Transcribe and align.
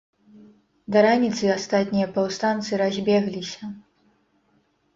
Да 0.95 1.03
раніцы 1.07 1.45
астатнія 1.57 2.07
паўстанцы 2.17 2.81
разбегліся. 2.85 3.73